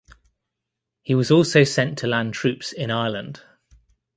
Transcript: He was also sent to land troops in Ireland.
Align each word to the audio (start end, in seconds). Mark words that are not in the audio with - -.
He 1.03 1.13
was 1.13 1.29
also 1.29 1.63
sent 1.63 1.95
to 1.99 2.07
land 2.07 2.33
troops 2.33 2.73
in 2.73 2.89
Ireland. 2.89 3.43